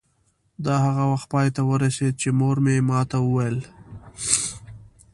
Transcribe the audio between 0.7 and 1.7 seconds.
هغه وخت پای ته